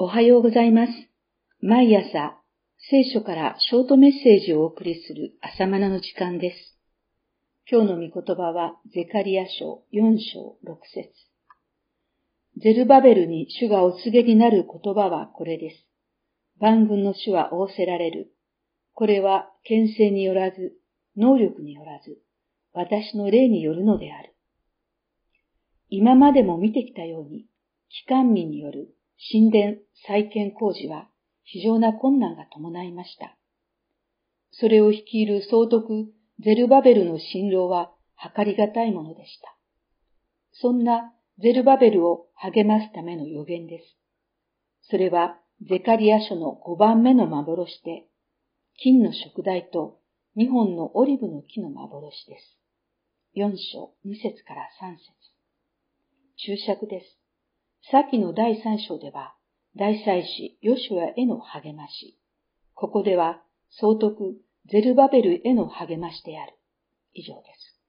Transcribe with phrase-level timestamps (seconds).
[0.00, 0.92] おはようございます。
[1.60, 2.38] 毎朝、
[2.88, 6.78] 聖書からショートメッセージをお送りする朝マナの時間です。
[7.68, 11.10] 今日の御言葉は、ゼカリア書4章6節
[12.58, 15.84] ゼルバベルに主がお告げになる言葉はこれです。
[16.60, 18.30] 万軍の主は仰せられる。
[18.94, 20.74] これは、牽制によらず、
[21.16, 22.20] 能力によらず、
[22.72, 24.36] 私の霊によるのである。
[25.88, 27.46] 今までも見てきたように、
[27.88, 28.94] 機関民による
[29.32, 31.08] 神殿再建工事は
[31.42, 33.36] 非常な困難が伴いました。
[34.52, 36.12] それを率いる総督
[36.44, 39.56] ゼルバベルの辛労は測りがたいものでした。
[40.52, 43.96] そんなゼルバベルを励ますための予言です。
[44.90, 48.04] それはゼカリア書の5番目の幻で、
[48.80, 49.98] 金の食台と
[50.36, 52.58] 2本のオリブの木の幻です。
[53.36, 55.02] 4章2節から3節
[56.36, 57.18] 注釈です。
[57.90, 59.34] 先の第三章では、
[59.76, 62.18] 大祭司ヨシュアへの励まし、
[62.74, 64.36] ここでは総督
[64.70, 66.54] ゼルバベルへの励ましである。
[67.14, 67.80] 以上です。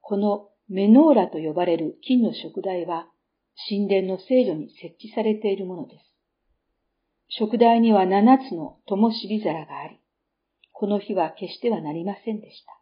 [0.00, 3.08] このメノーラと呼ばれる金の食台は、
[3.68, 6.04] 神殿の聖女に設置されているものです。
[7.28, 9.98] 食台には七つの灯火皿があり、
[10.72, 12.72] この日は決してはなりませんでした。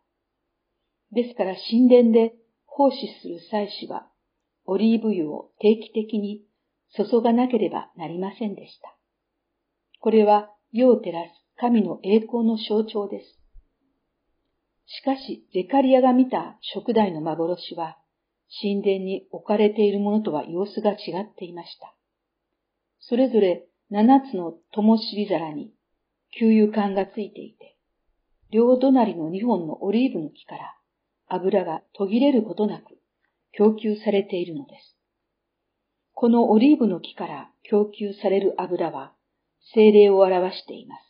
[1.12, 2.34] ですから神殿で
[2.66, 4.08] 奉仕する祭司は
[4.66, 6.42] オリーブ油を定期的に
[6.96, 8.96] 注がなければなりませんでした。
[10.00, 13.38] これは世を照らす神の栄光の象徴です。
[14.86, 17.96] しかし、ゼカリアが見た食台の幻は、
[18.60, 21.94] 神殿に置かれているものとは様子が違っていました。
[23.00, 25.72] それぞれ七つの灯火皿に
[26.38, 27.76] 給油管がついていて、
[28.50, 30.76] 両隣の二本のオリーブの木から
[31.28, 32.98] 油が途切れることなく
[33.56, 34.96] 供給されているのです。
[36.12, 39.12] このオリーブの木から供給される油は
[39.74, 41.00] 精霊を表しています。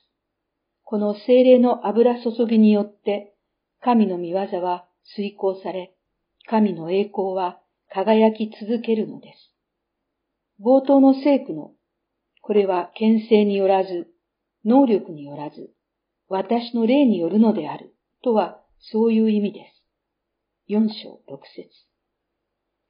[0.83, 3.35] この精霊の油注ぎによって
[3.81, 5.95] 神の見業は遂行され、
[6.47, 7.61] 神の栄光は
[7.91, 9.55] 輝き続けるのです。
[10.61, 11.73] 冒頭の聖句の、
[12.41, 14.09] これは牽制によらず、
[14.65, 15.71] 能力によらず、
[16.29, 19.85] 私の霊によるのである、とはそういう意味です。
[20.67, 21.69] 四章六節。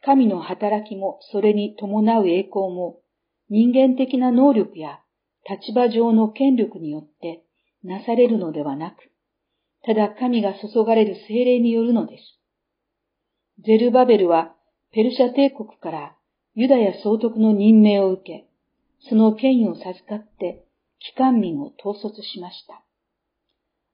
[0.04, 3.00] 神の働きもそれに伴う栄光も
[3.48, 5.00] 人間的な能力や
[5.48, 7.42] 立場上の権力によって
[7.82, 8.96] なされるのではなく、
[9.86, 12.22] ただ神が注がれる精霊によるのです。
[13.66, 14.54] ゼルバベルは
[14.92, 16.16] ペルシャ帝国から
[16.54, 18.46] ユダヤ総督の任命を受け、
[19.08, 20.64] その権威を授かって
[20.98, 22.82] 機関民を統率しました。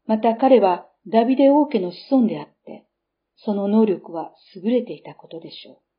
[0.06, 2.84] また彼はダビデ王家の子孫であって、
[3.36, 5.89] その能力は優れていたことでしょう。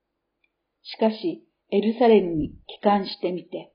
[0.84, 3.72] しかし、エルサレムに帰還してみて、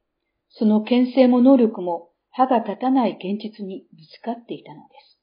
[0.51, 5.19] その牽制も能力も歯が立たない現実にぶつかっていたのです。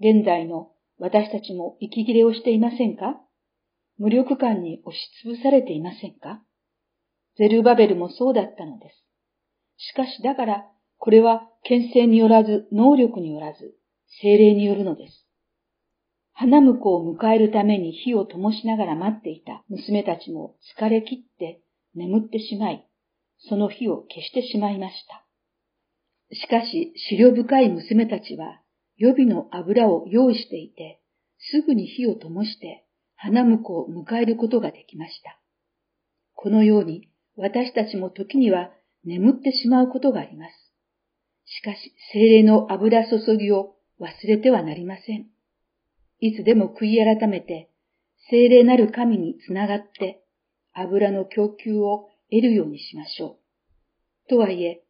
[0.00, 3.20] 現在の私たちも息切れをしていませんか？
[3.98, 6.42] 無力感に押しつぶされていませんか？
[7.38, 9.04] ゼルバベルもそうだったのです。
[9.78, 10.66] しかしだから、
[10.98, 13.74] これは牽制によらず、能力によらず、
[14.22, 15.25] 精霊によるのです。
[16.38, 21.62] 花婿を迎えるために火を灯しながら待っていた娘たちも疲れ切って
[21.94, 22.86] 眠ってしまい、
[23.48, 25.24] その火を消してしまいました。
[26.34, 28.60] しかし、資料深い娘たちは
[28.98, 31.00] 予備の油を用意していて、
[31.38, 35.40] すぐに火を灯して花婿を迎えることができました。
[36.34, 38.70] このように私たちも時には
[39.04, 40.52] 眠ってしまうことがあります。
[41.46, 45.28] しかし、精霊の油注ぎを忘れてはなりません。
[46.20, 47.70] いつでも悔い改めて、
[48.30, 50.22] 精霊なる神につながって、
[50.72, 53.38] 油の供給を得るようにしましょ
[54.26, 54.28] う。
[54.28, 54.82] とはいえ、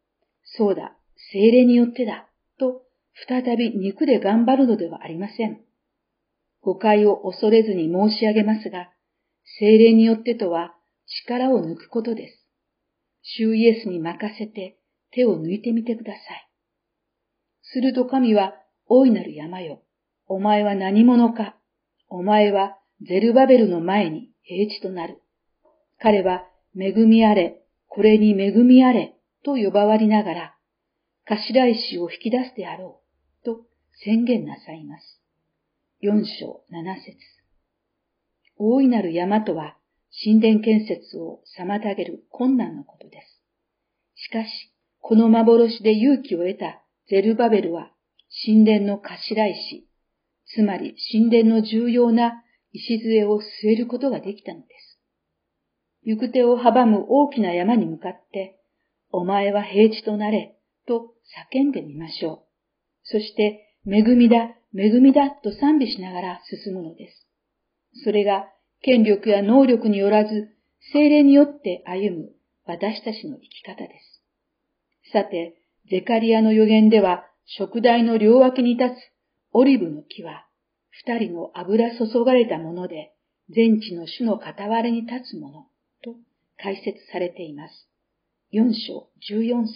[0.43, 0.97] そうだ、
[1.31, 2.27] 精霊によってだ、
[2.59, 2.81] と
[3.27, 5.61] 再び肉で頑張るのではありません。
[6.61, 8.89] 誤解を恐れずに申し上げますが、
[9.59, 10.75] 精霊によってとは
[11.25, 12.45] 力を抜くことです。
[13.21, 14.77] 主イエスに任せて
[15.11, 16.49] 手を抜いてみてください。
[17.61, 18.53] すると神は
[18.87, 19.81] 大いなる山よ。
[20.27, 21.55] お前は何者か。
[22.09, 25.21] お前はゼルバベルの前に平地となる。
[25.99, 26.43] 彼は
[26.77, 30.55] 恵みあれ、これに恵みあれ、と呼ばわりながら、
[31.25, 33.01] 頭石を引き出すであろ
[33.41, 33.61] う、と
[34.03, 35.21] 宣言なさいます。
[36.01, 37.17] 四章七節
[38.57, 39.77] 大いなる山とは、
[40.23, 43.41] 神殿建設を妨げる困難のことです。
[44.15, 44.49] しかし、
[44.99, 47.91] この幻で勇気を得たゼルバベルは、
[48.45, 49.86] 神殿の頭石、
[50.53, 54.99] つまり神殿の重要な礎を据えることができたのです。
[56.03, 58.59] 行く手を阻む大きな山に向かって、
[59.11, 60.55] お前は平地となれ、
[60.87, 61.13] と
[61.53, 62.39] 叫んでみましょう。
[63.03, 67.27] そして、恵みだ、恵みだと賛美しながら進むのです。
[68.03, 68.47] それが、
[68.81, 70.49] 権力や能力によらず、
[70.93, 72.31] 精霊によって歩む
[72.65, 75.11] 私たちの生き方です。
[75.11, 75.55] さて、
[75.89, 79.16] ゼカリアの予言では、食台の両脇に立つ
[79.59, 80.45] オリブの木は、
[80.91, 83.15] 二人の油注がれたもので、
[83.49, 85.65] 全地の種の傍らに立つもの、
[86.03, 86.15] と
[86.61, 87.89] 解説されています。
[88.51, 89.75] 四章十四節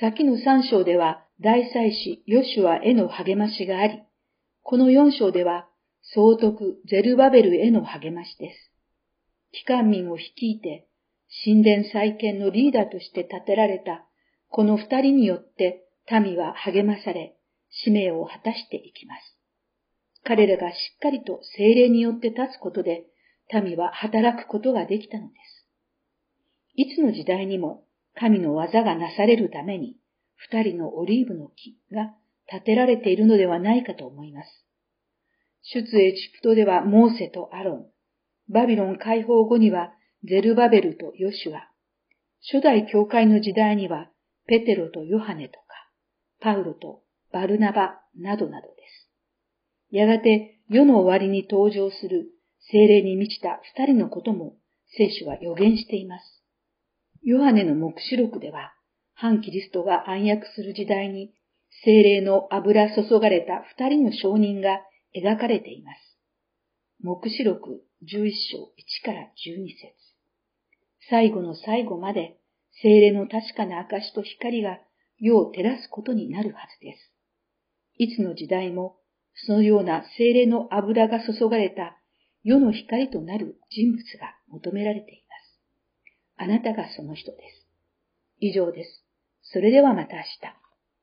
[0.00, 4.02] 先の三章では、大祭司ヨシュアへの励ましがあり、
[4.62, 5.68] この四章では、
[6.02, 8.72] 総督ゼルバベルへの励ましです。
[9.52, 10.88] 機関民を率いて、
[11.44, 14.04] 神殿再建のリーダーとして立てられた、
[14.48, 17.36] この二人によって民は励まされ、
[17.70, 19.36] 使命を果たしていきます。
[20.24, 23.04] 彼らがしっかりと精霊によって立つことで、
[23.52, 25.66] 民は働くことができたのです。
[26.74, 27.84] いつの時代にも
[28.14, 29.96] 神の技がなされるために、
[30.36, 32.14] 二人のオリーブの木が
[32.46, 34.66] 建てられているのではないかと思います。
[35.62, 37.86] 出エジプトではモーセとアロン、
[38.48, 39.92] バビロン解放後には
[40.24, 41.70] ゼルバベルとヨシュア、
[42.52, 44.10] 初代教会の時代には
[44.46, 45.64] ペテロとヨハネとか、
[46.40, 47.02] パウロと
[47.32, 49.10] バルナバなどなどです。
[49.90, 52.30] やがて世の終わりに登場する
[52.70, 54.54] 精霊に満ちた二人のことも
[54.96, 56.42] 聖書は予言しています。
[57.22, 58.72] ヨハネの目視録では、
[59.14, 61.34] 反キリストが暗躍する時代に、
[61.84, 64.80] 精霊の油注がれた二人の証人が
[65.14, 66.18] 描かれています。
[67.02, 68.72] 目視録11章
[69.02, 69.94] 1から12節
[71.08, 72.36] 最後の最後まで
[72.82, 74.78] 精霊の確かな証と光が
[75.18, 77.12] 世を照らすことになるはずです。
[78.00, 78.96] いつの時代も
[79.34, 81.98] そのような精霊の油が注がれた
[82.42, 85.60] 世の光となる人物が求められています。
[86.38, 87.66] あなたがその人です。
[88.38, 89.04] 以上です。
[89.42, 90.59] それではまた明日。